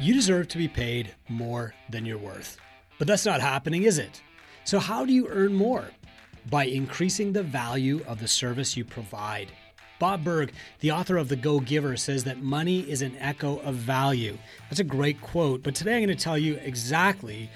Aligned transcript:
You 0.00 0.12
deserve 0.12 0.48
to 0.48 0.58
be 0.58 0.68
paid 0.68 1.14
more 1.28 1.72
than 1.88 2.04
you're 2.04 2.18
worth. 2.18 2.58
But 2.98 3.06
that's 3.06 3.24
not 3.24 3.40
happening, 3.40 3.84
is 3.84 3.98
it? 3.98 4.22
So, 4.64 4.78
how 4.78 5.04
do 5.04 5.12
you 5.12 5.28
earn 5.28 5.54
more? 5.54 5.84
By 6.50 6.64
increasing 6.64 7.32
the 7.32 7.42
value 7.42 8.04
of 8.06 8.20
the 8.20 8.28
service 8.28 8.76
you 8.76 8.84
provide. 8.84 9.52
Bob 10.00 10.24
Burg, 10.24 10.52
the 10.80 10.90
author 10.90 11.16
of 11.16 11.28
The 11.28 11.36
Go 11.36 11.60
Giver, 11.60 11.96
says 11.96 12.24
that 12.24 12.42
money 12.42 12.80
is 12.80 13.02
an 13.02 13.16
echo 13.18 13.58
of 13.60 13.76
value. 13.76 14.36
That's 14.68 14.80
a 14.80 14.84
great 14.84 15.20
quote, 15.20 15.62
but 15.62 15.74
today 15.74 15.94
I'm 15.94 16.04
going 16.04 16.16
to 16.16 16.22
tell 16.22 16.36
you 16.36 16.56
exactly 16.56 17.48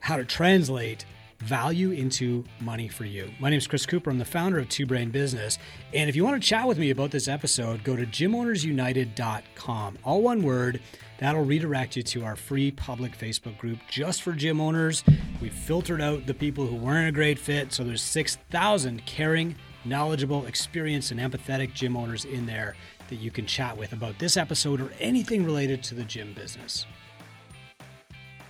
how 0.00 0.16
to 0.16 0.24
translate 0.24 1.06
value 1.40 1.90
into 1.90 2.44
money 2.60 2.88
for 2.88 3.04
you. 3.04 3.30
My 3.38 3.50
name 3.50 3.58
is 3.58 3.66
Chris 3.66 3.86
Cooper. 3.86 4.10
I'm 4.10 4.18
the 4.18 4.24
founder 4.24 4.58
of 4.58 4.68
Two 4.68 4.86
Brain 4.86 5.10
Business. 5.10 5.58
And 5.92 6.08
if 6.08 6.16
you 6.16 6.24
want 6.24 6.40
to 6.40 6.48
chat 6.48 6.66
with 6.66 6.78
me 6.78 6.90
about 6.90 7.10
this 7.10 7.28
episode, 7.28 7.84
go 7.84 7.96
to 7.96 8.06
gymownersunited.com. 8.06 9.98
All 10.04 10.22
one 10.22 10.42
word 10.42 10.80
That'll 11.18 11.44
redirect 11.44 11.96
you 11.96 12.02
to 12.02 12.24
our 12.24 12.36
free 12.36 12.70
public 12.70 13.16
Facebook 13.16 13.56
group 13.58 13.78
just 13.88 14.22
for 14.22 14.32
gym 14.32 14.60
owners. 14.60 15.02
We've 15.40 15.52
filtered 15.52 16.00
out 16.00 16.26
the 16.26 16.34
people 16.34 16.66
who 16.66 16.76
weren't 16.76 17.08
a 17.08 17.12
great 17.12 17.38
fit, 17.38 17.72
so 17.72 17.84
there's 17.84 18.02
6,000 18.02 19.06
caring, 19.06 19.56
knowledgeable, 19.84 20.46
experienced, 20.46 21.10
and 21.10 21.20
empathetic 21.20 21.72
gym 21.72 21.96
owners 21.96 22.24
in 22.24 22.46
there 22.46 22.74
that 23.08 23.16
you 23.16 23.30
can 23.30 23.46
chat 23.46 23.76
with 23.76 23.92
about 23.92 24.18
this 24.18 24.36
episode 24.36 24.80
or 24.80 24.90
anything 25.00 25.44
related 25.44 25.82
to 25.84 25.94
the 25.94 26.04
gym 26.04 26.34
business. 26.34 26.86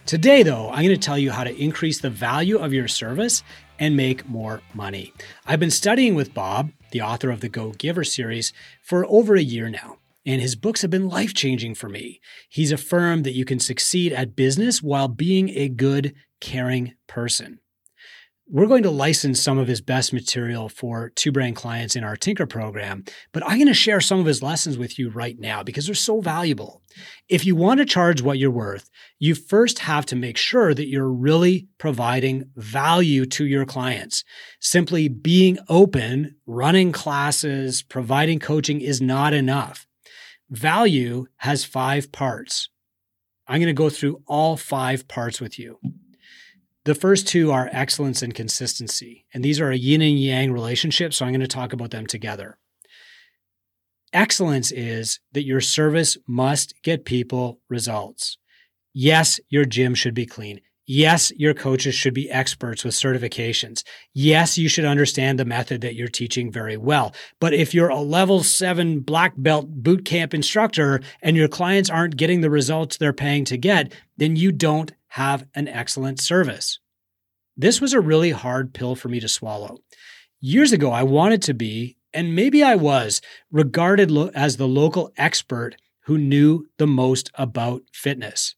Today, 0.06 0.44
though, 0.44 0.70
I'm 0.70 0.84
going 0.84 0.88
to 0.88 0.96
tell 0.96 1.18
you 1.18 1.32
how 1.32 1.44
to 1.44 1.56
increase 1.60 2.00
the 2.00 2.10
value 2.10 2.58
of 2.58 2.72
your 2.72 2.86
service 2.86 3.42
and 3.78 3.96
make 3.96 4.28
more 4.28 4.62
money. 4.72 5.12
I've 5.44 5.60
been 5.60 5.70
studying 5.70 6.14
with 6.14 6.32
Bob, 6.32 6.70
the 6.92 7.02
author 7.02 7.30
of 7.30 7.40
the 7.40 7.48
Go 7.48 7.72
Giver 7.72 8.04
series, 8.04 8.52
for 8.82 9.04
over 9.06 9.34
a 9.34 9.42
year 9.42 9.68
now 9.68 9.98
and 10.26 10.42
his 10.42 10.56
books 10.56 10.82
have 10.82 10.90
been 10.90 11.08
life 11.08 11.32
changing 11.32 11.76
for 11.76 11.88
me. 11.88 12.20
He's 12.48 12.72
affirmed 12.72 13.24
that 13.24 13.34
you 13.34 13.44
can 13.44 13.60
succeed 13.60 14.12
at 14.12 14.34
business 14.34 14.82
while 14.82 15.08
being 15.08 15.50
a 15.50 15.68
good, 15.68 16.14
caring 16.40 16.94
person. 17.06 17.60
We're 18.48 18.66
going 18.66 18.84
to 18.84 18.92
license 18.92 19.42
some 19.42 19.58
of 19.58 19.66
his 19.66 19.80
best 19.80 20.12
material 20.12 20.68
for 20.68 21.10
two 21.16 21.32
brain 21.32 21.52
clients 21.52 21.96
in 21.96 22.04
our 22.04 22.14
Tinker 22.14 22.46
program, 22.46 23.04
but 23.32 23.42
I'm 23.44 23.56
going 23.56 23.66
to 23.66 23.74
share 23.74 24.00
some 24.00 24.20
of 24.20 24.26
his 24.26 24.40
lessons 24.40 24.78
with 24.78 25.00
you 25.00 25.10
right 25.10 25.36
now 25.36 25.64
because 25.64 25.86
they're 25.86 25.96
so 25.96 26.20
valuable. 26.20 26.80
If 27.28 27.44
you 27.44 27.56
want 27.56 27.78
to 27.78 27.84
charge 27.84 28.22
what 28.22 28.38
you're 28.38 28.52
worth, 28.52 28.88
you 29.18 29.34
first 29.34 29.80
have 29.80 30.06
to 30.06 30.16
make 30.16 30.36
sure 30.36 30.74
that 30.74 30.86
you're 30.86 31.10
really 31.10 31.66
providing 31.78 32.44
value 32.54 33.26
to 33.26 33.44
your 33.44 33.66
clients. 33.66 34.22
Simply 34.60 35.08
being 35.08 35.58
open, 35.68 36.36
running 36.46 36.92
classes, 36.92 37.82
providing 37.82 38.38
coaching 38.38 38.80
is 38.80 39.00
not 39.00 39.34
enough. 39.34 39.88
Value 40.50 41.26
has 41.38 41.64
five 41.64 42.12
parts. 42.12 42.68
I'm 43.48 43.58
going 43.60 43.66
to 43.66 43.72
go 43.72 43.90
through 43.90 44.22
all 44.28 44.56
five 44.56 45.08
parts 45.08 45.40
with 45.40 45.58
you. 45.58 45.80
The 46.86 46.94
first 46.94 47.26
two 47.26 47.50
are 47.50 47.68
excellence 47.72 48.22
and 48.22 48.32
consistency, 48.32 49.26
and 49.34 49.44
these 49.44 49.60
are 49.60 49.72
a 49.72 49.76
yin 49.76 50.02
and 50.02 50.16
yang 50.16 50.52
relationship, 50.52 51.12
so 51.12 51.24
I'm 51.24 51.32
going 51.32 51.40
to 51.40 51.48
talk 51.48 51.72
about 51.72 51.90
them 51.90 52.06
together. 52.06 52.58
Excellence 54.12 54.70
is 54.70 55.18
that 55.32 55.44
your 55.44 55.60
service 55.60 56.16
must 56.28 56.74
get 56.84 57.04
people 57.04 57.58
results. 57.68 58.38
Yes, 58.94 59.40
your 59.48 59.64
gym 59.64 59.96
should 59.96 60.14
be 60.14 60.26
clean. 60.26 60.60
Yes, 60.86 61.32
your 61.36 61.54
coaches 61.54 61.96
should 61.96 62.14
be 62.14 62.30
experts 62.30 62.84
with 62.84 62.94
certifications. 62.94 63.82
Yes, 64.14 64.56
you 64.56 64.68
should 64.68 64.84
understand 64.84 65.40
the 65.40 65.44
method 65.44 65.80
that 65.80 65.96
you're 65.96 66.06
teaching 66.06 66.52
very 66.52 66.76
well. 66.76 67.12
But 67.40 67.52
if 67.52 67.74
you're 67.74 67.88
a 67.88 68.00
level 68.00 68.44
seven 68.44 69.00
black 69.00 69.32
belt 69.36 69.66
boot 69.68 70.04
camp 70.04 70.32
instructor 70.32 71.00
and 71.20 71.36
your 71.36 71.48
clients 71.48 71.90
aren't 71.90 72.16
getting 72.16 72.42
the 72.42 72.50
results 72.50 72.96
they're 72.96 73.12
paying 73.12 73.44
to 73.46 73.56
get, 73.56 73.92
then 74.16 74.36
you 74.36 74.52
don't 74.52 74.92
have 75.16 75.46
an 75.54 75.66
excellent 75.66 76.20
service. 76.20 76.78
This 77.56 77.80
was 77.80 77.94
a 77.94 78.00
really 78.02 78.32
hard 78.32 78.74
pill 78.74 78.94
for 78.94 79.08
me 79.08 79.18
to 79.20 79.28
swallow. 79.28 79.78
Years 80.40 80.72
ago, 80.72 80.90
I 80.90 81.04
wanted 81.04 81.40
to 81.44 81.54
be, 81.54 81.96
and 82.12 82.36
maybe 82.36 82.62
I 82.62 82.74
was, 82.74 83.22
regarded 83.50 84.10
lo- 84.10 84.30
as 84.34 84.58
the 84.58 84.68
local 84.68 85.10
expert 85.16 85.76
who 86.00 86.18
knew 86.18 86.66
the 86.76 86.86
most 86.86 87.30
about 87.36 87.80
fitness. 87.94 88.56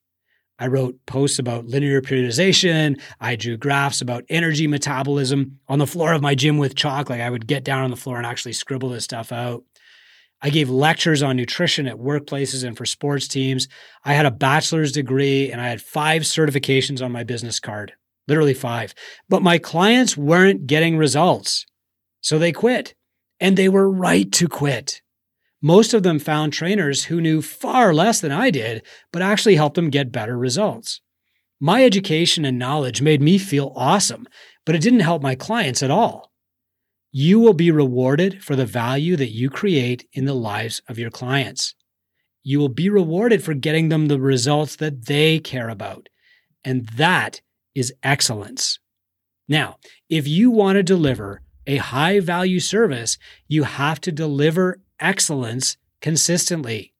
I 0.58 0.66
wrote 0.66 0.98
posts 1.06 1.38
about 1.38 1.66
linear 1.66 2.02
periodization. 2.02 3.00
I 3.20 3.36
drew 3.36 3.56
graphs 3.56 4.00
about 4.00 4.24
energy 4.28 4.66
metabolism 4.66 5.60
on 5.68 5.78
the 5.78 5.86
floor 5.86 6.12
of 6.12 6.22
my 6.22 6.34
gym 6.34 6.58
with 6.58 6.74
chalk. 6.74 7.08
Like 7.08 7.20
I 7.20 7.30
would 7.30 7.47
get 7.47 7.62
down 7.62 7.84
on 7.84 7.91
the 7.91 7.97
floor 7.97 8.16
and 8.16 8.26
actually 8.26 8.54
scribble 8.54 8.88
this 8.88 9.04
stuff 9.04 9.30
out. 9.30 9.62
I 10.41 10.50
gave 10.50 10.71
lectures 10.71 11.22
on 11.22 11.37
nutrition 11.37 11.87
at 11.88 11.97
workplaces 11.97 12.65
and 12.65 12.76
for 12.76 12.87
sports 12.87 13.26
teams. 13.26 13.66
I 14.04 14.15
had 14.15 14.26
a 14.26 14.31
bachelor's 14.31 14.93
degree 14.93 15.50
and 15.50 15.60
I 15.60 15.69
had 15.69 15.82
five 15.82 16.22
certifications 16.22 17.03
on 17.03 17.10
my 17.10 17.25
business 17.25 17.59
card, 17.59 17.93
literally 18.28 18.54
five. 18.54 18.94
But 19.28 19.43
my 19.43 19.59
clients 19.59 20.16
weren't 20.16 20.66
getting 20.66 20.97
results. 20.97 21.66
So 22.21 22.38
they 22.38 22.53
quit 22.53 22.94
and 23.41 23.56
they 23.56 23.69
were 23.69 23.91
right 23.91 24.31
to 24.32 24.48
quit. 24.48 25.03
Most 25.60 25.93
of 25.93 26.04
them 26.04 26.21
found 26.21 26.53
trainers 26.53 27.04
who 27.04 27.21
knew 27.21 27.43
far 27.43 27.93
less 27.93 28.21
than 28.21 28.31
I 28.31 28.50
did, 28.50 28.87
but 29.12 29.22
actually 29.22 29.56
helped 29.56 29.75
them 29.75 29.91
get 29.91 30.12
better 30.12 30.38
results. 30.38 31.00
My 31.60 31.84
education 31.84 32.44
and 32.44 32.59
knowledge 32.59 33.03
made 33.03 33.21
me 33.21 33.38
feel 33.38 33.72
awesome, 33.75 34.28
but 34.65 34.77
it 34.77 34.82
didn't 34.82 35.00
help 35.00 35.21
my 35.21 35.34
clients 35.34 35.82
at 35.82 35.91
all. 35.91 36.28
You 37.20 37.40
will 37.40 37.52
be 37.52 37.72
rewarded 37.72 38.44
for 38.44 38.54
the 38.54 38.64
value 38.64 39.16
that 39.16 39.32
you 39.32 39.50
create 39.50 40.06
in 40.12 40.24
the 40.24 40.36
lives 40.36 40.80
of 40.88 41.00
your 41.00 41.10
clients. 41.10 41.74
You 42.44 42.60
will 42.60 42.68
be 42.68 42.88
rewarded 42.88 43.42
for 43.42 43.54
getting 43.54 43.88
them 43.88 44.06
the 44.06 44.20
results 44.20 44.76
that 44.76 45.06
they 45.06 45.40
care 45.40 45.68
about. 45.68 46.08
And 46.62 46.86
that 46.90 47.40
is 47.74 47.92
excellence. 48.04 48.78
Now, 49.48 49.78
if 50.08 50.28
you 50.28 50.52
want 50.52 50.76
to 50.76 50.84
deliver 50.84 51.42
a 51.66 51.78
high 51.78 52.20
value 52.20 52.60
service, 52.60 53.18
you 53.48 53.64
have 53.64 54.00
to 54.02 54.12
deliver 54.12 54.80
excellence 55.00 55.76
consistently. 56.00 56.94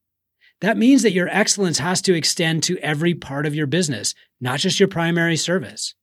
That 0.59 0.75
means 0.75 1.01
that 1.03 1.13
your 1.13 1.29
excellence 1.29 1.77
has 1.77 2.01
to 2.01 2.13
extend 2.13 2.63
to 2.63 2.77
every 2.79 3.13
part 3.13 3.45
of 3.45 3.55
your 3.55 3.67
business, 3.67 4.15
not 4.41 4.59
just 4.59 4.81
your 4.81 4.89
primary 4.89 5.37
service. 5.37 5.95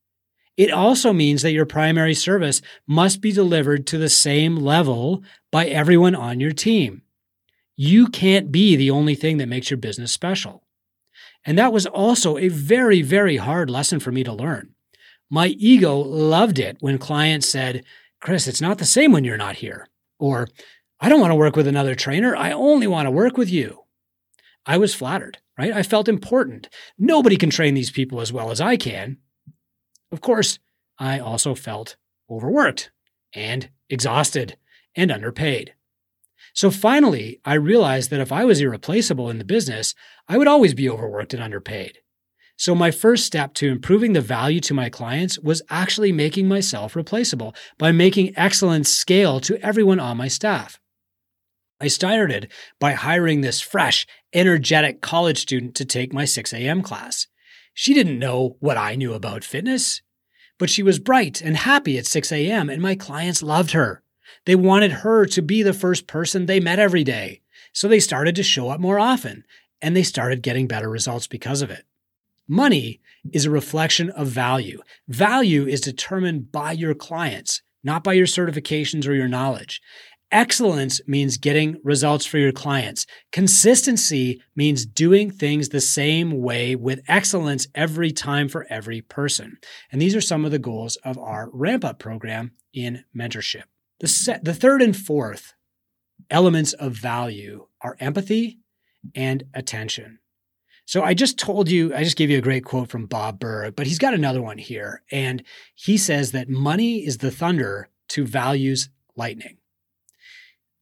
It 0.56 0.70
also 0.70 1.12
means 1.12 1.42
that 1.42 1.52
your 1.52 1.66
primary 1.66 2.14
service 2.14 2.62
must 2.86 3.20
be 3.20 3.32
delivered 3.32 3.86
to 3.88 3.98
the 3.98 4.08
same 4.08 4.56
level 4.56 5.22
by 5.52 5.66
everyone 5.66 6.14
on 6.14 6.40
your 6.40 6.52
team. 6.52 7.02
You 7.76 8.08
can't 8.08 8.50
be 8.50 8.74
the 8.74 8.90
only 8.90 9.14
thing 9.14 9.36
that 9.36 9.48
makes 9.48 9.70
your 9.70 9.76
business 9.76 10.12
special. 10.12 10.64
And 11.44 11.58
that 11.58 11.72
was 11.72 11.86
also 11.86 12.38
a 12.38 12.48
very, 12.48 13.02
very 13.02 13.36
hard 13.36 13.68
lesson 13.68 14.00
for 14.00 14.10
me 14.10 14.24
to 14.24 14.32
learn. 14.32 14.74
My 15.30 15.48
ego 15.48 15.98
loved 15.98 16.58
it 16.58 16.78
when 16.80 16.98
clients 16.98 17.48
said, 17.48 17.84
Chris, 18.20 18.46
it's 18.46 18.60
not 18.60 18.78
the 18.78 18.84
same 18.84 19.12
when 19.12 19.24
you're 19.24 19.36
not 19.36 19.56
here. 19.56 19.88
Or, 20.18 20.48
I 20.98 21.10
don't 21.10 21.20
want 21.20 21.32
to 21.32 21.36
work 21.36 21.54
with 21.54 21.66
another 21.66 21.94
trainer. 21.94 22.34
I 22.34 22.52
only 22.52 22.86
want 22.86 23.06
to 23.06 23.10
work 23.10 23.36
with 23.36 23.50
you. 23.50 23.82
I 24.64 24.78
was 24.78 24.94
flattered, 24.94 25.38
right? 25.58 25.72
I 25.72 25.82
felt 25.82 26.08
important. 26.08 26.68
Nobody 26.98 27.36
can 27.36 27.50
train 27.50 27.74
these 27.74 27.90
people 27.90 28.20
as 28.20 28.32
well 28.32 28.50
as 28.50 28.60
I 28.60 28.76
can. 28.76 29.18
Of 30.16 30.22
course, 30.22 30.58
I 30.98 31.18
also 31.18 31.54
felt 31.54 31.96
overworked 32.30 32.90
and 33.34 33.68
exhausted 33.90 34.56
and 34.94 35.12
underpaid. 35.12 35.74
So 36.54 36.70
finally, 36.70 37.38
I 37.44 37.52
realized 37.52 38.08
that 38.08 38.20
if 38.20 38.32
I 38.32 38.46
was 38.46 38.62
irreplaceable 38.62 39.28
in 39.28 39.36
the 39.36 39.44
business, 39.44 39.94
I 40.26 40.38
would 40.38 40.48
always 40.48 40.72
be 40.72 40.88
overworked 40.88 41.34
and 41.34 41.42
underpaid. 41.42 41.98
So 42.56 42.74
my 42.74 42.90
first 42.90 43.26
step 43.26 43.52
to 43.56 43.68
improving 43.68 44.14
the 44.14 44.22
value 44.22 44.60
to 44.60 44.72
my 44.72 44.88
clients 44.88 45.38
was 45.38 45.60
actually 45.68 46.12
making 46.12 46.48
myself 46.48 46.96
replaceable 46.96 47.54
by 47.76 47.92
making 47.92 48.32
excellence 48.38 48.88
scale 48.88 49.38
to 49.40 49.62
everyone 49.62 50.00
on 50.00 50.16
my 50.16 50.28
staff. 50.28 50.80
I 51.78 51.88
started 51.88 52.50
by 52.80 52.92
hiring 52.92 53.42
this 53.42 53.60
fresh, 53.60 54.06
energetic 54.32 55.02
college 55.02 55.42
student 55.42 55.74
to 55.74 55.84
take 55.84 56.14
my 56.14 56.24
6 56.24 56.54
a.m. 56.54 56.80
class. 56.80 57.26
She 57.74 57.92
didn't 57.92 58.18
know 58.18 58.56
what 58.60 58.78
I 58.78 58.94
knew 58.94 59.12
about 59.12 59.44
fitness, 59.44 60.00
but 60.58 60.70
she 60.70 60.82
was 60.82 60.98
bright 60.98 61.40
and 61.40 61.56
happy 61.56 61.98
at 61.98 62.06
6 62.06 62.32
a.m., 62.32 62.70
and 62.70 62.80
my 62.80 62.94
clients 62.94 63.42
loved 63.42 63.72
her. 63.72 64.02
They 64.44 64.54
wanted 64.54 64.92
her 64.92 65.26
to 65.26 65.42
be 65.42 65.62
the 65.62 65.72
first 65.72 66.06
person 66.06 66.46
they 66.46 66.60
met 66.60 66.78
every 66.78 67.04
day. 67.04 67.40
So 67.72 67.88
they 67.88 68.00
started 68.00 68.34
to 68.36 68.42
show 68.42 68.70
up 68.70 68.80
more 68.80 68.98
often, 68.98 69.44
and 69.82 69.94
they 69.94 70.02
started 70.02 70.42
getting 70.42 70.66
better 70.66 70.88
results 70.88 71.26
because 71.26 71.62
of 71.62 71.70
it. 71.70 71.84
Money 72.48 73.00
is 73.32 73.44
a 73.44 73.50
reflection 73.50 74.10
of 74.10 74.28
value. 74.28 74.80
Value 75.08 75.66
is 75.66 75.80
determined 75.80 76.52
by 76.52 76.72
your 76.72 76.94
clients, 76.94 77.62
not 77.82 78.04
by 78.04 78.12
your 78.12 78.26
certifications 78.26 79.06
or 79.06 79.14
your 79.14 79.28
knowledge. 79.28 79.82
Excellence 80.32 81.00
means 81.06 81.36
getting 81.36 81.80
results 81.84 82.26
for 82.26 82.38
your 82.38 82.50
clients. 82.50 83.06
Consistency 83.30 84.42
means 84.56 84.84
doing 84.84 85.30
things 85.30 85.68
the 85.68 85.80
same 85.80 86.42
way 86.42 86.74
with 86.74 87.02
excellence 87.06 87.68
every 87.76 88.10
time 88.10 88.48
for 88.48 88.66
every 88.68 89.00
person. 89.00 89.56
And 89.92 90.02
these 90.02 90.16
are 90.16 90.20
some 90.20 90.44
of 90.44 90.50
the 90.50 90.58
goals 90.58 90.96
of 91.04 91.16
our 91.16 91.48
ramp 91.52 91.84
up 91.84 92.00
program 92.00 92.52
in 92.72 93.04
mentorship. 93.16 93.64
The, 94.00 94.40
the 94.42 94.54
third 94.54 94.82
and 94.82 94.96
fourth 94.96 95.54
elements 96.28 96.72
of 96.72 96.92
value 96.92 97.68
are 97.80 97.96
empathy 98.00 98.58
and 99.14 99.44
attention. 99.54 100.18
So 100.86 101.02
I 101.02 101.14
just 101.14 101.38
told 101.38 101.68
you, 101.68 101.94
I 101.94 102.02
just 102.02 102.16
gave 102.16 102.30
you 102.30 102.38
a 102.38 102.42
great 102.42 102.64
quote 102.64 102.90
from 102.90 103.06
Bob 103.06 103.38
Burg, 103.38 103.76
but 103.76 103.86
he's 103.86 103.98
got 103.98 104.14
another 104.14 104.42
one 104.42 104.58
here. 104.58 105.02
And 105.10 105.44
he 105.74 105.96
says 105.96 106.32
that 106.32 106.48
money 106.48 107.06
is 107.06 107.18
the 107.18 107.30
thunder 107.30 107.90
to 108.08 108.26
values 108.26 108.88
lightning. 109.16 109.58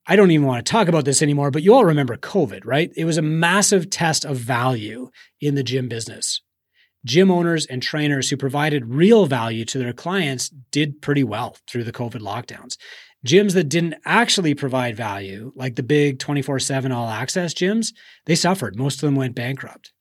I 0.06 0.16
don't 0.16 0.30
even 0.30 0.46
want 0.46 0.64
to 0.64 0.70
talk 0.70 0.88
about 0.88 1.06
this 1.06 1.22
anymore, 1.22 1.50
but 1.50 1.62
you 1.62 1.72
all 1.72 1.84
remember 1.84 2.16
COVID, 2.16 2.62
right? 2.64 2.92
It 2.94 3.06
was 3.06 3.16
a 3.16 3.22
massive 3.22 3.88
test 3.88 4.24
of 4.24 4.36
value 4.36 5.10
in 5.40 5.54
the 5.54 5.62
gym 5.62 5.88
business. 5.88 6.42
Gym 7.06 7.30
owners 7.30 7.66
and 7.66 7.82
trainers 7.82 8.28
who 8.28 8.36
provided 8.36 8.94
real 8.94 9.26
value 9.26 9.64
to 9.66 9.78
their 9.78 9.92
clients 9.92 10.50
did 10.70 11.00
pretty 11.00 11.24
well 11.24 11.56
through 11.68 11.84
the 11.84 11.92
COVID 11.92 12.20
lockdowns. 12.20 12.76
Gyms 13.26 13.54
that 13.54 13.70
didn't 13.70 13.94
actually 14.04 14.54
provide 14.54 14.96
value, 14.96 15.52
like 15.54 15.76
the 15.76 15.82
big 15.82 16.18
24 16.18 16.58
7 16.58 16.92
all 16.92 17.08
access 17.08 17.54
gyms, 17.54 17.92
they 18.26 18.34
suffered. 18.34 18.76
Most 18.76 18.96
of 18.96 19.06
them 19.06 19.16
went 19.16 19.34
bankrupt. 19.34 19.92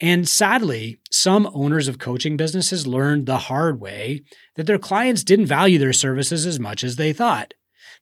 And 0.00 0.28
sadly, 0.28 0.98
some 1.12 1.48
owners 1.54 1.86
of 1.86 1.98
coaching 1.98 2.36
businesses 2.36 2.88
learned 2.88 3.26
the 3.26 3.38
hard 3.38 3.80
way 3.80 4.22
that 4.56 4.66
their 4.66 4.78
clients 4.78 5.22
didn't 5.22 5.46
value 5.46 5.78
their 5.78 5.92
services 5.92 6.44
as 6.44 6.58
much 6.58 6.82
as 6.82 6.96
they 6.96 7.12
thought. 7.12 7.54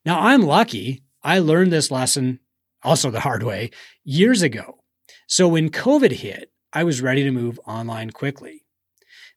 Now, 0.07 0.21
I'm 0.21 0.41
lucky. 0.41 1.03
I 1.23 1.39
learned 1.39 1.73
this 1.73 1.91
lesson 1.91 2.41
also 2.83 3.11
the 3.11 3.21
hard 3.21 3.43
way 3.43 3.71
years 4.05 4.43
ago. 4.43 4.83
So 5.27 5.49
when 5.49 5.71
COVID 5.71 6.13
hit, 6.13 6.51
I 6.73 6.85
was 6.85 7.03
ready 7.03 7.23
to 7.25 7.31
move 7.31 7.61
online 7.67 8.11
quickly. 8.11 8.65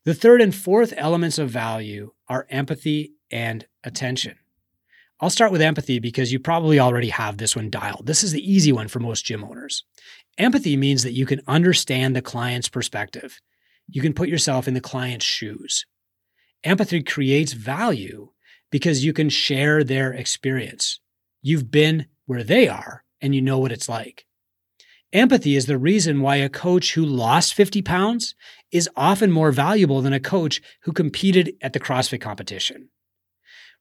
The 0.05 0.13
third 0.13 0.41
and 0.41 0.53
fourth 0.53 0.93
elements 0.97 1.37
of 1.39 1.49
value 1.49 2.13
are 2.27 2.47
empathy 2.49 3.13
and 3.31 3.65
attention. 3.83 4.37
I'll 5.19 5.29
start 5.29 5.51
with 5.51 5.61
empathy 5.61 5.99
because 5.99 6.33
you 6.33 6.39
probably 6.39 6.79
already 6.79 7.09
have 7.09 7.37
this 7.37 7.55
one 7.55 7.69
dialed. 7.69 8.05
This 8.05 8.23
is 8.23 8.33
the 8.33 8.51
easy 8.51 8.71
one 8.71 8.87
for 8.87 8.99
most 8.99 9.23
gym 9.23 9.43
owners. 9.43 9.83
Empathy 10.37 10.75
means 10.75 11.03
that 11.03 11.13
you 11.13 11.25
can 11.25 11.41
understand 11.47 12.15
the 12.15 12.21
client's 12.21 12.67
perspective. 12.67 13.39
You 13.87 14.01
can 14.01 14.13
put 14.13 14.29
yourself 14.29 14.67
in 14.67 14.73
the 14.73 14.81
client's 14.81 15.25
shoes. 15.25 15.85
Empathy 16.63 17.03
creates 17.03 17.53
value 17.53 18.31
because 18.71 19.05
you 19.05 19.13
can 19.13 19.29
share 19.29 19.83
their 19.83 20.11
experience. 20.11 20.99
You've 21.43 21.69
been 21.69 22.07
where 22.25 22.43
they 22.43 22.67
are 22.67 23.03
and 23.21 23.35
you 23.35 23.41
know 23.41 23.59
what 23.59 23.71
it's 23.71 23.89
like. 23.89 24.25
Empathy 25.11 25.55
is 25.55 25.67
the 25.67 25.77
reason 25.77 26.21
why 26.21 26.37
a 26.37 26.49
coach 26.49 26.93
who 26.93 27.05
lost 27.05 27.53
50 27.53 27.83
pounds 27.83 28.33
is 28.71 28.89
often 28.95 29.31
more 29.31 29.51
valuable 29.51 30.01
than 30.01 30.13
a 30.13 30.19
coach 30.19 30.59
who 30.83 30.91
competed 30.91 31.53
at 31.61 31.73
the 31.73 31.79
CrossFit 31.79 32.19
competition. 32.19 32.89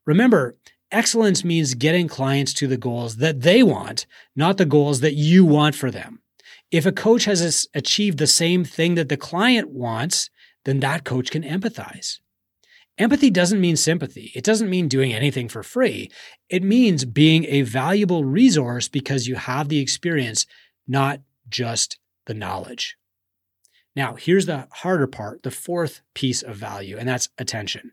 Remember, 0.05 0.59
excellence 0.91 1.43
means 1.45 1.73
getting 1.75 2.09
clients 2.09 2.53
to 2.55 2.67
the 2.67 2.77
goals 2.77 3.17
that 3.17 3.41
they 3.41 3.63
want, 3.63 4.07
not 4.37 4.59
the 4.59 4.67
goals 4.67 5.01
that 5.01 5.15
you 5.15 5.45
want 5.45 5.75
for 5.75 5.91
them. 5.91 6.21
If 6.71 6.85
a 6.85 6.93
coach 6.93 7.25
has 7.27 7.69
achieved 7.75 8.19
the 8.19 8.27
same 8.27 8.65
thing 8.65 8.97
that 8.97 9.09
the 9.09 9.17
client 9.17 9.71
wants, 9.71 10.29
then 10.65 10.81
that 10.81 11.05
coach 11.05 11.31
can 11.31 11.43
empathize. 11.43 12.19
Empathy 13.03 13.31
doesn't 13.31 13.61
mean 13.61 13.75
sympathy. 13.75 14.31
It 14.33 14.45
doesn't 14.45 14.71
mean 14.71 14.87
doing 14.87 15.13
anything 15.13 15.49
for 15.49 15.65
free. 15.65 16.09
It 16.49 16.63
means 16.63 17.05
being 17.05 17.45
a 17.47 17.63
valuable 17.63 18.25
resource 18.25 18.87
because 18.87 19.27
you 19.27 19.35
have 19.35 19.69
the 19.69 19.81
experience, 19.81 20.47
not 20.87 21.21
just 21.49 21.99
the 22.27 22.35
knowledge. 22.35 22.97
Now, 23.97 24.15
here's 24.15 24.47
the 24.47 24.69
harder 24.71 25.09
part, 25.09 25.43
the 25.43 25.51
fourth 25.51 26.01
piece 26.15 26.43
of 26.43 26.55
value, 26.55 26.97
and 26.97 27.09
that's 27.09 27.29
attention. 27.39 27.91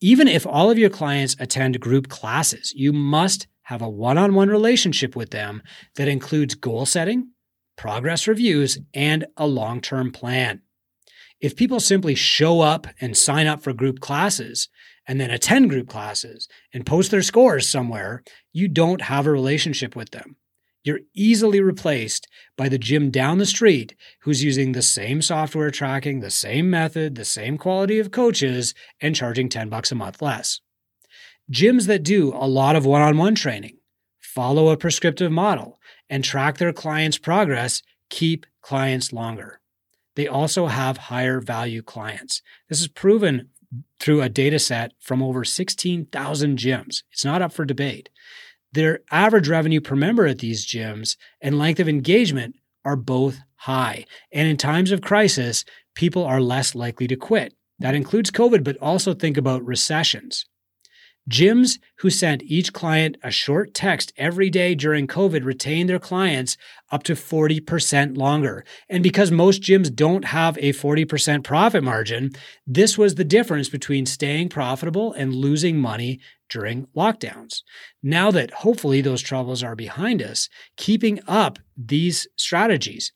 Even 0.00 0.26
if 0.26 0.44
all 0.44 0.68
of 0.68 0.78
your 0.78 0.90
clients 0.90 1.36
attend 1.38 1.78
group 1.78 2.08
classes, 2.08 2.72
you 2.74 2.92
must 2.92 3.46
have 3.62 3.82
a 3.82 3.88
one 3.88 4.18
on 4.18 4.34
one 4.34 4.48
relationship 4.48 5.14
with 5.14 5.30
them 5.30 5.62
that 5.94 6.08
includes 6.08 6.56
goal 6.56 6.86
setting, 6.86 7.30
progress 7.76 8.26
reviews, 8.26 8.78
and 8.92 9.26
a 9.36 9.46
long 9.46 9.80
term 9.80 10.10
plan. 10.10 10.60
If 11.44 11.56
people 11.56 11.78
simply 11.78 12.14
show 12.14 12.62
up 12.62 12.86
and 13.02 13.14
sign 13.14 13.46
up 13.46 13.62
for 13.62 13.74
group 13.74 14.00
classes 14.00 14.70
and 15.06 15.20
then 15.20 15.30
attend 15.30 15.68
group 15.68 15.90
classes 15.90 16.48
and 16.72 16.86
post 16.86 17.10
their 17.10 17.20
scores 17.20 17.68
somewhere, 17.68 18.24
you 18.54 18.66
don't 18.66 19.02
have 19.02 19.26
a 19.26 19.30
relationship 19.30 19.94
with 19.94 20.12
them. 20.12 20.36
You're 20.84 21.00
easily 21.12 21.60
replaced 21.60 22.26
by 22.56 22.70
the 22.70 22.78
gym 22.78 23.10
down 23.10 23.36
the 23.36 23.44
street 23.44 23.94
who's 24.22 24.42
using 24.42 24.72
the 24.72 24.80
same 24.80 25.20
software 25.20 25.70
tracking, 25.70 26.20
the 26.20 26.30
same 26.30 26.70
method, 26.70 27.14
the 27.14 27.26
same 27.26 27.58
quality 27.58 27.98
of 27.98 28.10
coaches, 28.10 28.72
and 28.98 29.14
charging 29.14 29.50
10 29.50 29.68
bucks 29.68 29.92
a 29.92 29.94
month 29.94 30.22
less. 30.22 30.62
Gyms 31.52 31.86
that 31.88 32.04
do 32.04 32.32
a 32.32 32.48
lot 32.48 32.74
of 32.74 32.86
one 32.86 33.02
on 33.02 33.18
one 33.18 33.34
training, 33.34 33.76
follow 34.18 34.70
a 34.70 34.78
prescriptive 34.78 35.30
model, 35.30 35.78
and 36.08 36.24
track 36.24 36.56
their 36.56 36.72
clients' 36.72 37.18
progress 37.18 37.82
keep 38.08 38.46
clients 38.62 39.12
longer. 39.12 39.60
They 40.16 40.28
also 40.28 40.66
have 40.66 40.96
higher 40.96 41.40
value 41.40 41.82
clients. 41.82 42.42
This 42.68 42.80
is 42.80 42.88
proven 42.88 43.50
through 43.98 44.22
a 44.22 44.28
data 44.28 44.58
set 44.58 44.92
from 45.00 45.22
over 45.22 45.44
16,000 45.44 46.58
gyms. 46.58 47.02
It's 47.12 47.24
not 47.24 47.42
up 47.42 47.52
for 47.52 47.64
debate. 47.64 48.08
Their 48.72 49.00
average 49.10 49.48
revenue 49.48 49.80
per 49.80 49.96
member 49.96 50.26
at 50.26 50.38
these 50.38 50.66
gyms 50.66 51.16
and 51.40 51.58
length 51.58 51.80
of 51.80 51.88
engagement 51.88 52.56
are 52.84 52.96
both 52.96 53.38
high. 53.56 54.04
And 54.32 54.48
in 54.48 54.56
times 54.56 54.90
of 54.90 55.00
crisis, 55.00 55.64
people 55.94 56.24
are 56.24 56.40
less 56.40 56.74
likely 56.74 57.06
to 57.08 57.16
quit. 57.16 57.54
That 57.78 57.94
includes 57.94 58.30
COVID, 58.30 58.62
but 58.62 58.76
also 58.78 59.14
think 59.14 59.36
about 59.36 59.64
recessions. 59.64 60.44
Gyms 61.30 61.78
who 62.00 62.10
sent 62.10 62.42
each 62.42 62.74
client 62.74 63.16
a 63.22 63.30
short 63.30 63.72
text 63.72 64.12
every 64.16 64.50
day 64.50 64.74
during 64.74 65.06
COVID 65.06 65.44
retained 65.44 65.88
their 65.88 65.98
clients 65.98 66.58
up 66.92 67.02
to 67.04 67.14
40% 67.14 68.18
longer. 68.18 68.64
And 68.90 69.02
because 69.02 69.30
most 69.30 69.62
gyms 69.62 69.94
don't 69.94 70.26
have 70.26 70.58
a 70.58 70.72
40% 70.72 71.42
profit 71.42 71.82
margin, 71.82 72.32
this 72.66 72.98
was 72.98 73.14
the 73.14 73.24
difference 73.24 73.70
between 73.70 74.04
staying 74.04 74.50
profitable 74.50 75.14
and 75.14 75.34
losing 75.34 75.78
money 75.78 76.20
during 76.50 76.88
lockdowns. 76.94 77.62
Now 78.02 78.30
that 78.30 78.50
hopefully 78.50 79.00
those 79.00 79.22
troubles 79.22 79.62
are 79.62 79.74
behind 79.74 80.20
us, 80.20 80.50
keeping 80.76 81.20
up 81.26 81.58
these 81.74 82.28
strategies, 82.36 83.12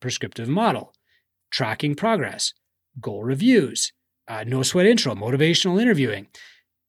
prescriptive 0.00 0.48
model, 0.48 0.92
tracking 1.50 1.94
progress, 1.94 2.52
goal 3.00 3.24
reviews, 3.24 3.92
uh, 4.28 4.44
no 4.46 4.62
sweat 4.62 4.86
intro, 4.86 5.14
motivational 5.14 5.80
interviewing, 5.80 6.26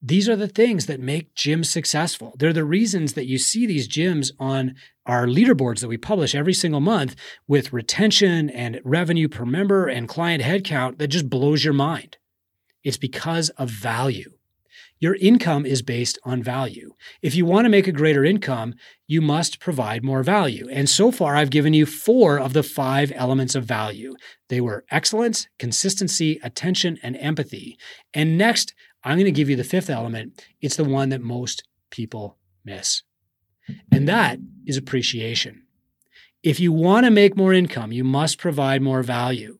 these 0.02 0.30
are 0.30 0.36
the 0.36 0.48
things 0.48 0.86
that 0.86 1.00
make 1.00 1.34
gyms 1.34 1.66
successful. 1.66 2.36
They're 2.38 2.54
the 2.54 2.64
reasons 2.64 3.14
that 3.14 3.26
you 3.26 3.38
see 3.38 3.66
these 3.66 3.88
gyms 3.88 4.32
on 4.40 4.76
our 5.06 5.26
leaderboards 5.26 5.80
that 5.80 5.88
we 5.88 5.98
publish 5.98 6.36
every 6.36 6.54
single 6.54 6.82
month 6.82 7.16
with 7.48 7.74
retention 7.74 8.50
and 8.50 8.80
revenue 8.84 9.28
per 9.28 9.46
member 9.46 9.88
and 9.88 10.08
client 10.08 10.44
headcount 10.44 11.00
that 11.00 11.08
just 11.08 11.30
blows 11.30 11.64
your 11.64 11.74
mind. 11.74 12.18
It's 12.84 12.98
because 12.98 13.50
of 13.52 13.70
value. 13.70 14.34
Your 15.00 15.16
income 15.16 15.66
is 15.66 15.84
based 15.84 16.18
on 16.24 16.42
value. 16.42 16.94
If 17.22 17.36
you 17.36 17.46
want 17.46 17.66
to 17.66 17.70
make 17.70 17.88
a 17.88 17.92
greater 17.92 18.26
income, 18.26 18.74
you 19.06 19.22
must 19.22 19.60
provide 19.60 20.04
more 20.04 20.24
value. 20.24 20.68
And 20.72 20.90
so 20.90 21.12
far, 21.12 21.36
I've 21.36 21.52
given 21.52 21.74
you 21.74 21.86
four 21.86 22.40
of 22.40 22.54
the 22.54 22.64
five 22.64 23.12
elements 23.16 23.54
of 23.54 23.64
value. 23.64 24.16
They 24.50 24.60
were 24.60 24.86
excellence, 24.90 25.48
consistency, 25.60 26.40
attention, 26.42 26.98
and 27.04 27.16
empathy. 27.18 27.78
And 28.12 28.40
next, 28.40 28.74
I'm 29.04 29.18
going 29.18 29.26
to 29.26 29.32
give 29.32 29.50
you 29.50 29.56
the 29.56 29.64
fifth 29.64 29.90
element. 29.90 30.44
It's 30.62 30.76
the 30.76 30.84
one 30.84 31.10
that 31.10 31.22
most 31.22 31.64
people 31.90 32.38
miss. 32.66 33.04
And 33.92 34.08
that 34.08 34.40
is 34.66 34.78
appreciation. 34.78 35.64
If 36.44 36.60
you 36.60 36.72
want 36.72 37.06
to 37.06 37.12
make 37.12 37.36
more 37.36 37.54
income, 37.54 37.92
you 37.92 38.04
must 38.04 38.38
provide 38.38 38.82
more 38.82 39.04
value. 39.04 39.60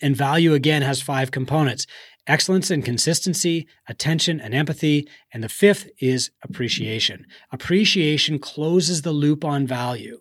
And 0.00 0.16
value, 0.16 0.54
again, 0.54 0.82
has 0.82 1.00
five 1.02 1.30
components 1.30 1.86
excellence 2.26 2.70
and 2.70 2.84
consistency, 2.84 3.66
attention 3.88 4.40
and 4.40 4.54
empathy. 4.54 5.08
And 5.32 5.42
the 5.42 5.48
fifth 5.48 5.88
is 5.98 6.30
appreciation. 6.42 7.26
Appreciation 7.50 8.38
closes 8.38 9.02
the 9.02 9.12
loop 9.12 9.44
on 9.44 9.66
value. 9.66 10.20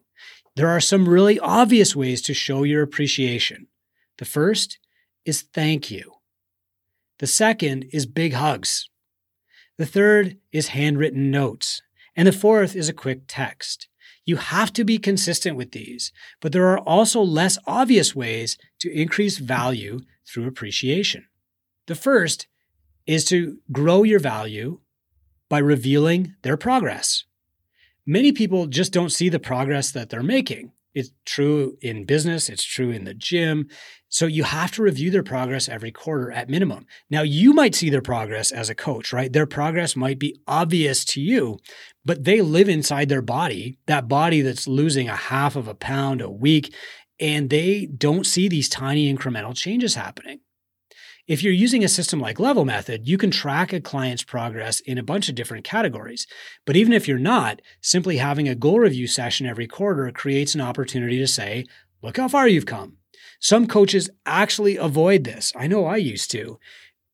There 0.56 0.68
are 0.68 0.82
some 0.82 1.08
really 1.08 1.40
obvious 1.40 1.96
ways 1.96 2.22
to 2.24 2.34
show 2.34 2.64
your 2.64 2.82
appreciation. 2.82 3.68
The 4.18 4.26
first 4.26 4.80
is 5.26 5.44
thank 5.44 5.92
you. 5.92 6.12
The 7.22 7.28
second 7.28 7.86
is 7.94 8.08
big 8.08 8.34
hugs. 8.34 8.90
The 9.78 9.86
third 9.86 10.38
is 10.52 10.70
handwritten 10.70 11.30
notes. 11.30 11.84
And 12.16 12.28
the 12.28 12.32
fourth 12.32 12.76
is 12.76 12.90
a 12.90 12.94
quick 12.94 13.22
text. 13.28 13.88
You 14.26 14.38
have 14.38 14.74
to 14.74 14.84
be 14.84 14.98
consistent 14.98 15.56
with 15.56 15.72
these, 15.72 16.12
but 16.40 16.52
there 16.52 16.68
are 16.70 16.80
also 16.80 17.22
less 17.22 17.60
obvious 17.68 18.16
ways 18.16 18.58
to 18.80 18.92
increase 18.92 19.38
value 19.38 20.00
through 20.28 20.48
appreciation. 20.48 21.26
The 21.86 21.94
first 21.94 22.48
is 23.06 23.24
to 23.26 23.60
grow 23.72 24.02
your 24.02 24.20
value 24.20 24.80
by 25.48 25.60
revealing 25.60 26.34
their 26.42 26.58
progress. 26.58 27.26
Many 28.04 28.32
people 28.32 28.66
just 28.66 28.92
don't 28.92 29.12
see 29.12 29.30
the 29.30 29.40
progress 29.40 29.92
that 29.92 30.10
they're 30.10 30.24
making. 30.24 30.72
It's 30.94 31.12
true 31.26 31.78
in 31.82 32.06
business, 32.06 32.50
it's 32.50 32.64
true 32.64 32.92
in 32.92 33.06
the 33.06 33.14
gym. 33.14 33.68
So 34.10 34.26
you 34.26 34.44
have 34.44 34.72
to 34.74 34.84
review 34.84 35.10
their 35.10 35.24
progress 35.24 35.70
every 35.70 35.92
quarter 35.92 36.32
at 36.32 36.50
minimum. 36.50 36.86
Now, 37.10 37.22
you 37.22 37.54
might 37.54 37.76
see 37.76 37.90
their 37.90 38.02
progress 38.02 38.52
as 38.52 38.70
a 38.70 38.76
coach, 38.76 39.14
right? 39.14 39.32
Their 39.32 39.46
progress 39.46 39.96
might 39.96 40.20
be 40.20 40.36
obvious 40.48 41.06
to 41.06 41.22
you, 41.22 41.60
but 42.04 42.26
they 42.26 42.42
live 42.42 42.68
inside 42.68 43.08
their 43.08 43.22
body, 43.22 43.78
that 43.86 44.10
body 44.10 44.42
that's 44.42 44.68
losing 44.68 45.08
a 45.08 45.16
half 45.16 45.56
of 45.56 45.70
a 45.70 45.76
pound 45.76 46.22
a 46.22 46.30
week, 46.30 46.74
and 47.22 47.50
they 47.50 47.86
don't 47.86 48.26
see 48.26 48.50
these 48.50 48.68
tiny 48.68 49.14
incremental 49.14 49.56
changes 49.56 49.96
happening. 49.96 50.40
If 51.32 51.44
you're 51.44 51.54
using 51.54 51.82
a 51.82 51.88
system 51.88 52.20
like 52.20 52.42
Level 52.42 52.66
Method, 52.66 53.08
you 53.08 53.18
can 53.18 53.32
track 53.32 53.72
a 53.72 53.80
client's 53.80 54.22
progress 54.22 54.82
in 54.82 54.98
a 54.98 55.02
bunch 55.02 55.30
of 55.30 55.36
different 55.36 55.64
categories. 55.64 56.28
But 56.66 56.76
even 56.76 56.92
if 56.92 57.08
you're 57.08 57.18
not, 57.18 57.62
simply 57.80 58.18
having 58.18 58.50
a 58.50 58.54
goal 58.54 58.80
review 58.80 59.08
session 59.08 59.48
every 59.48 59.66
quarter 59.66 60.12
creates 60.12 60.56
an 60.56 60.60
opportunity 60.60 61.18
to 61.20 61.28
say, 61.28 61.68
look 62.02 62.18
how 62.18 62.28
far 62.28 62.50
you've 62.50 62.66
come. 62.66 62.98
Some 63.40 63.66
coaches 63.66 64.10
actually 64.26 64.76
avoid 64.76 65.24
this. 65.24 65.54
I 65.56 65.68
know 65.68 65.86
I 65.86 65.96
used 65.96 66.32
to. 66.32 66.60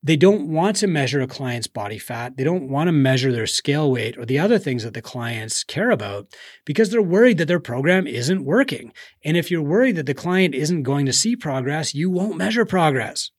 They 0.02 0.16
don't 0.16 0.48
want 0.48 0.74
to 0.78 0.88
measure 0.88 1.20
a 1.20 1.28
client's 1.28 1.68
body 1.68 1.98
fat. 1.98 2.36
They 2.36 2.42
don't 2.42 2.68
want 2.68 2.88
to 2.88 2.92
measure 2.92 3.30
their 3.30 3.46
scale 3.46 3.88
weight 3.88 4.18
or 4.18 4.26
the 4.26 4.40
other 4.40 4.58
things 4.58 4.82
that 4.82 4.94
the 4.94 5.00
clients 5.00 5.62
care 5.62 5.92
about 5.92 6.26
because 6.64 6.90
they're 6.90 7.00
worried 7.00 7.38
that 7.38 7.46
their 7.46 7.60
program 7.60 8.08
isn't 8.08 8.44
working. 8.44 8.92
And 9.24 9.36
if 9.36 9.48
you're 9.48 9.62
worried 9.62 9.94
that 9.94 10.06
the 10.06 10.12
client 10.12 10.56
isn't 10.56 10.82
going 10.82 11.06
to 11.06 11.12
see 11.12 11.36
progress, 11.36 11.94
you 11.94 12.10
won't 12.10 12.36
measure 12.36 12.64
progress. 12.64 13.30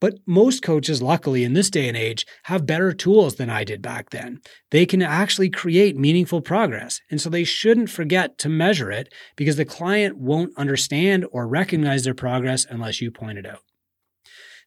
But 0.00 0.14
most 0.26 0.62
coaches, 0.62 1.02
luckily, 1.02 1.42
in 1.42 1.54
this 1.54 1.70
day 1.70 1.88
and 1.88 1.96
age, 1.96 2.24
have 2.44 2.66
better 2.66 2.92
tools 2.92 3.34
than 3.34 3.50
I 3.50 3.64
did 3.64 3.82
back 3.82 4.10
then. 4.10 4.40
They 4.70 4.86
can 4.86 5.02
actually 5.02 5.50
create 5.50 5.96
meaningful 5.96 6.40
progress. 6.40 7.00
And 7.10 7.20
so 7.20 7.28
they 7.28 7.44
shouldn't 7.44 7.90
forget 7.90 8.38
to 8.38 8.48
measure 8.48 8.92
it 8.92 9.12
because 9.36 9.56
the 9.56 9.64
client 9.64 10.16
won't 10.16 10.56
understand 10.56 11.26
or 11.32 11.48
recognize 11.48 12.04
their 12.04 12.14
progress 12.14 12.66
unless 12.68 13.00
you 13.00 13.10
point 13.10 13.38
it 13.38 13.46
out. 13.46 13.62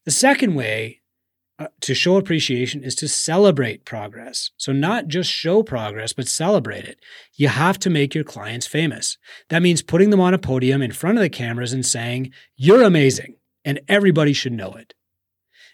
The 0.03 0.11
second 0.11 0.55
way 0.55 1.01
uh, 1.59 1.67
to 1.81 1.93
show 1.93 2.17
appreciation 2.17 2.83
is 2.83 2.95
to 2.95 3.07
celebrate 3.07 3.85
progress. 3.85 4.49
So, 4.57 4.71
not 4.71 5.07
just 5.07 5.29
show 5.29 5.61
progress, 5.61 6.11
but 6.11 6.27
celebrate 6.27 6.85
it. 6.85 6.97
You 7.35 7.49
have 7.49 7.77
to 7.79 7.89
make 7.89 8.15
your 8.15 8.23
clients 8.23 8.65
famous. 8.65 9.17
That 9.49 9.61
means 9.61 9.83
putting 9.83 10.09
them 10.09 10.19
on 10.19 10.33
a 10.33 10.39
podium 10.39 10.81
in 10.81 10.91
front 10.91 11.19
of 11.19 11.21
the 11.21 11.29
cameras 11.29 11.71
and 11.71 11.85
saying, 11.85 12.31
You're 12.55 12.81
amazing, 12.81 13.35
and 13.63 13.79
everybody 13.87 14.33
should 14.33 14.53
know 14.53 14.71
it. 14.71 14.95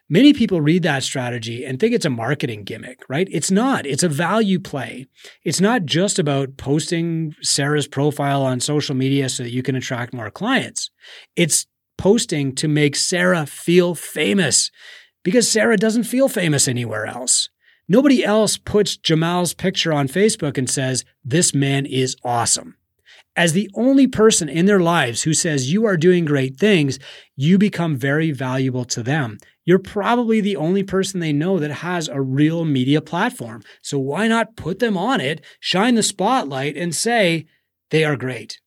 Many 0.10 0.32
people 0.32 0.62
read 0.62 0.84
that 0.84 1.04
strategy 1.04 1.66
and 1.66 1.80
think 1.80 1.94
it's 1.94 2.06
a 2.06 2.10
marketing 2.10 2.64
gimmick, 2.64 3.04
right? 3.10 3.28
It's 3.30 3.52
not. 3.52 3.86
It's 3.86 4.04
a 4.04 4.10
value 4.10 4.58
play. 4.58 5.08
It's 5.44 5.60
not 5.60 5.86
just 5.86 6.18
about 6.18 6.56
posting 6.56 7.36
Sarah's 7.42 7.90
profile 7.90 8.42
on 8.42 8.62
social 8.62 8.96
media 8.96 9.28
so 9.28 9.44
that 9.44 9.52
you 9.52 9.62
can 9.62 9.76
attract 9.76 10.14
more 10.14 10.32
clients. 10.32 10.90
It's 11.36 11.68
posting 11.98 12.56
to 12.56 12.70
make 12.70 12.96
Sarah 12.96 13.46
feel 13.46 13.96
famous 13.96 14.72
because 15.24 15.50
Sarah 15.50 15.78
doesn't 15.78 16.04
feel 16.04 16.30
famous 16.30 16.70
anywhere 16.70 17.06
else. 17.06 17.50
Nobody 17.90 18.24
else 18.24 18.56
puts 18.58 18.96
Jamal's 18.96 19.54
picture 19.54 19.92
on 19.92 20.08
Facebook 20.08 20.58
and 20.58 20.70
says, 20.70 21.04
This 21.24 21.54
man 21.54 21.86
is 21.86 22.16
awesome. 22.24 22.78
As 23.36 23.54
the 23.54 23.70
only 23.76 24.08
person 24.08 24.48
in 24.48 24.66
their 24.68 24.80
lives 24.80 25.24
who 25.24 25.34
says 25.34 25.72
you 25.72 25.86
are 25.86 25.98
doing 25.98 26.26
great 26.26 26.58
things, 26.58 26.98
you 27.36 27.58
become 27.58 27.96
very 27.98 28.32
valuable 28.32 28.86
to 28.86 29.04
them 29.04 29.38
you're 29.68 29.80
probably 29.80 30.40
the 30.40 30.56
only 30.56 30.82
person 30.82 31.20
they 31.20 31.34
know 31.34 31.60
that 31.60 31.72
has 31.72 32.08
a 32.08 32.22
real 32.22 32.64
media 32.64 33.02
platform. 33.02 33.62
So 33.82 34.00
why 34.00 34.30
not 34.30 34.56
put 34.56 34.80
them 34.80 34.98
on 34.98 35.20
it, 35.20 35.44
shine 35.60 35.96
the 35.96 36.04
spotlight, 36.04 36.78
and 36.78 36.96
say 36.96 37.48
they 37.92 38.06
are 38.06 38.16
great? 38.16 38.62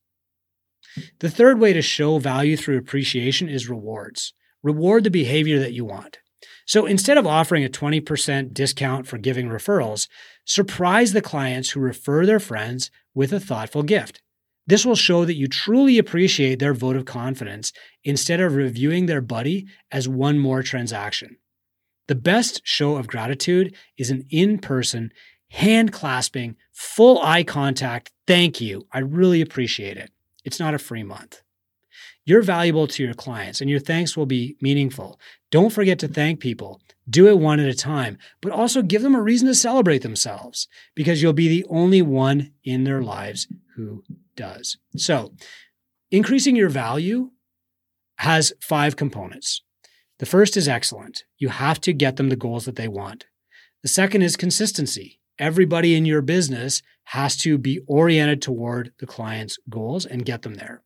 The 1.21 1.31
third 1.31 1.59
way 1.59 1.73
to 1.73 1.81
show 1.81 2.19
value 2.19 2.55
through 2.55 2.77
appreciation 2.77 3.49
is 3.49 3.71
rewards. 3.71 4.35
Reward 4.63 5.05
the 5.05 5.11
behavior 5.11 5.59
that 5.59 5.73
you 5.73 5.87
want. 5.87 6.19
So 6.67 6.85
instead 6.85 7.17
of 7.17 7.27
offering 7.27 7.65
a 7.65 7.71
20% 7.71 8.53
discount 8.53 9.07
for 9.07 9.17
giving 9.17 9.49
referrals, 9.49 10.07
surprise 10.45 11.15
the 11.15 11.23
clients 11.23 11.71
who 11.71 11.81
refer 11.81 12.27
their 12.27 12.41
friends 12.41 12.91
with 13.15 13.33
a 13.33 13.41
thoughtful 13.41 13.83
gift. 13.83 14.21
This 14.71 14.87
will 14.87 14.95
show 14.95 15.25
that 15.25 15.35
you 15.35 15.49
truly 15.49 15.99
appreciate 15.99 16.61
their 16.61 16.75
vote 16.75 16.95
of 16.95 17.05
confidence 17.05 17.73
instead 18.05 18.39
of 18.39 18.55
reviewing 18.55 19.07
their 19.07 19.21
buddy 19.21 19.67
as 19.91 20.09
one 20.09 20.39
more 20.39 20.63
transaction. 20.63 21.39
The 22.07 22.15
best 22.15 22.61
show 22.63 22.95
of 22.95 23.09
gratitude 23.09 23.75
is 23.99 24.11
an 24.11 24.27
in 24.31 24.59
person, 24.59 25.13
hand 25.49 25.93
clasping, 25.93 26.55
full 26.73 27.21
eye 27.21 27.43
contact. 27.43 28.13
Thank 28.29 28.61
you. 28.61 28.87
I 28.93 29.01
really 29.01 29.41
appreciate 29.41 29.97
it. 29.97 30.13
It's 30.45 30.61
not 30.61 30.75
a 30.75 30.79
free 30.79 31.03
month. 31.03 31.43
You're 32.25 32.41
valuable 32.41 32.87
to 32.87 33.03
your 33.03 33.15
clients 33.15 33.61
and 33.61 33.69
your 33.69 33.81
thanks 33.81 34.17
will 34.17 34.25
be 34.25 34.57
meaningful. 34.61 35.19
Don't 35.51 35.73
forget 35.73 35.99
to 35.99 36.07
thank 36.07 36.39
people. 36.39 36.81
Do 37.11 37.27
it 37.29 37.39
one 37.39 37.59
at 37.59 37.69
a 37.69 37.75
time, 37.75 38.17
but 38.41 38.53
also 38.53 38.81
give 38.83 39.03
them 39.03 39.17
a 39.17 39.21
reason 39.21 39.49
to 39.49 39.55
celebrate 39.55 40.03
themselves 40.03 40.69
because 40.95 41.21
you'll 41.21 41.33
be 41.33 41.49
the 41.49 41.67
only 41.69 42.01
one 42.01 42.53
in 42.65 42.85
their 42.85 43.03
lives 43.03 43.49
who 43.75 44.05
does. 44.37 44.79
So, 44.97 45.35
increasing 46.11 46.55
your 46.57 46.69
value 46.69 47.31
has 48.19 48.53
five 48.61 48.97
components. 48.97 49.63
The 50.19 50.27
first 50.27 50.57
is 50.57 50.69
excellent. 50.69 51.25
You 51.39 51.49
have 51.49 51.81
to 51.81 51.93
get 51.93 52.17
them 52.17 52.29
the 52.29 52.37
goals 52.37 52.67
that 52.67 52.77
they 52.77 52.89
want. 52.89 53.25
The 53.83 53.89
second 53.89 54.23
is 54.23 54.37
consistency. 54.37 55.19
Everybody 55.39 55.95
in 55.95 56.05
your 56.05 56.21
business 56.21 56.83
has 57.05 57.37
to 57.39 57.57
be 57.57 57.81
oriented 57.87 58.43
toward 58.43 58.93
the 58.99 59.07
client's 59.07 59.59
goals 59.71 60.05
and 60.05 60.27
get 60.27 60.43
them 60.43 60.55
there. 60.55 60.83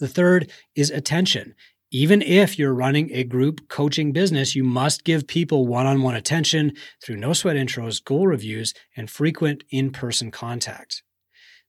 The 0.00 0.08
third 0.08 0.50
is 0.74 0.90
attention. 0.90 1.54
Even 1.94 2.22
if 2.22 2.58
you're 2.58 2.74
running 2.74 3.08
a 3.12 3.22
group 3.22 3.68
coaching 3.68 4.10
business, 4.10 4.56
you 4.56 4.64
must 4.64 5.04
give 5.04 5.28
people 5.28 5.64
one 5.64 5.86
on 5.86 6.02
one 6.02 6.16
attention 6.16 6.72
through 7.00 7.14
no 7.14 7.32
sweat 7.32 7.54
intros, 7.54 8.02
goal 8.02 8.26
reviews, 8.26 8.74
and 8.96 9.08
frequent 9.08 9.62
in 9.70 9.92
person 9.92 10.32
contact. 10.32 11.04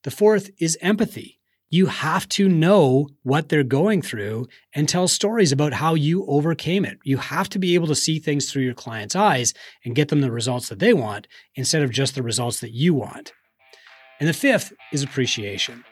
The 0.03 0.09
fourth 0.09 0.49
is 0.59 0.79
empathy. 0.81 1.39
You 1.69 1.85
have 1.85 2.27
to 2.29 2.49
know 2.49 3.09
what 3.21 3.49
they're 3.49 3.63
going 3.63 4.01
through 4.01 4.47
and 4.73 4.89
tell 4.89 5.07
stories 5.07 5.51
about 5.51 5.73
how 5.73 5.93
you 5.93 6.25
overcame 6.25 6.85
it. 6.85 6.97
You 7.03 7.17
have 7.17 7.47
to 7.49 7.59
be 7.59 7.75
able 7.75 7.85
to 7.85 7.93
see 7.93 8.17
things 8.17 8.51
through 8.51 8.63
your 8.63 8.73
client's 8.73 9.15
eyes 9.15 9.53
and 9.85 9.93
get 9.93 10.07
them 10.07 10.21
the 10.21 10.31
results 10.31 10.69
that 10.69 10.79
they 10.79 10.93
want 10.93 11.27
instead 11.53 11.83
of 11.83 11.91
just 11.91 12.15
the 12.15 12.23
results 12.23 12.61
that 12.61 12.71
you 12.71 12.95
want. 12.95 13.31
And 14.19 14.27
the 14.27 14.33
fifth 14.33 14.73
is 14.91 15.03
appreciation. 15.03 15.83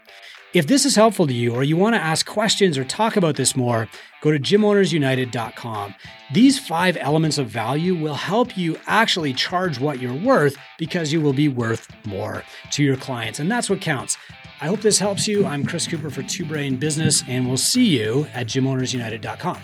If 0.54 0.68
this 0.68 0.86
is 0.86 0.96
helpful 0.96 1.26
to 1.26 1.34
you 1.34 1.56
or 1.56 1.64
you 1.64 1.76
want 1.78 1.96
to 1.96 2.00
ask 2.00 2.28
questions 2.28 2.78
or 2.78 2.84
talk 2.84 3.18
about 3.18 3.36
this 3.36 3.56
more, 3.56 3.90
go 4.22 4.30
to 4.30 4.38
gymownersunited.com. 4.38 5.96
These 6.32 6.60
five 6.60 6.96
elements 6.98 7.40
of 7.40 7.48
value 7.48 7.96
will 7.96 8.14
help 8.14 8.56
you 8.56 8.78
actually 8.86 9.34
charge 9.34 9.80
what 9.80 10.00
you're 10.00 10.14
worth 10.14 10.56
because 10.78 11.12
you 11.12 11.22
will 11.22 11.34
be 11.34 11.48
worth 11.48 11.92
more 12.06 12.44
to 12.70 12.84
your 12.84 12.98
clients. 12.98 13.40
And 13.40 13.50
that's 13.50 13.68
what 13.68 13.82
counts. 13.82 14.16
I 14.62 14.68
hope 14.68 14.82
this 14.82 15.00
helps 15.00 15.28
you. 15.28 15.44
I'm 15.44 15.66
Chris 15.66 15.88
Cooper 15.88 16.12
for 16.12 16.22
Two 16.22 16.46
Brain 16.46 16.76
Business, 16.76 17.24
and 17.28 17.48
we'll 17.48 17.58
see 17.58 17.86
you 17.86 18.28
at 18.36 18.46
gymownersunited.com. 18.46 19.58